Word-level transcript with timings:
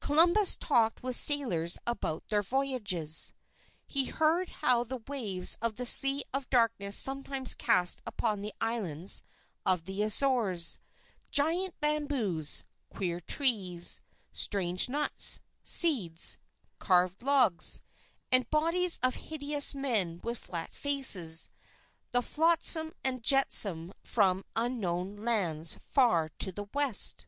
Columbus 0.00 0.56
talked 0.56 1.02
with 1.02 1.14
sailors 1.14 1.78
about 1.86 2.28
their 2.28 2.42
voyages. 2.42 3.34
He 3.86 4.06
heard 4.06 4.48
how 4.48 4.82
the 4.82 5.02
waves 5.06 5.58
of 5.60 5.76
the 5.76 5.84
Sea 5.84 6.24
of 6.32 6.48
Darkness 6.48 6.96
sometimes 6.96 7.54
cast 7.54 8.00
upon 8.06 8.40
the 8.40 8.54
Islands 8.62 9.22
of 9.66 9.84
the 9.84 10.02
Azores, 10.02 10.78
gigantic 11.30 11.78
bamboos, 11.80 12.64
queer 12.88 13.20
trees, 13.20 14.00
strange 14.32 14.88
nuts, 14.88 15.42
seeds, 15.62 16.38
carved 16.78 17.22
logs, 17.22 17.82
and 18.32 18.48
bodies 18.48 18.98
of 19.02 19.16
hideous 19.16 19.74
men 19.74 20.18
with 20.24 20.38
flat 20.38 20.72
faces, 20.72 21.50
the 22.10 22.22
flotsam 22.22 22.90
and 23.04 23.22
jetsam 23.22 23.92
from 24.02 24.46
unknown 24.56 25.16
lands 25.16 25.74
far 25.76 26.30
to 26.38 26.50
the 26.50 26.68
west. 26.72 27.26